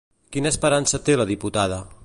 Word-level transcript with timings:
Quina 0.35 0.51
esperança 0.53 1.01
té 1.09 1.19
la 1.21 1.29
diputada? 1.33 1.79